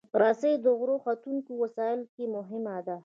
[0.21, 2.95] رسۍ د غر ختونکو وسایلو کې مهمه ده.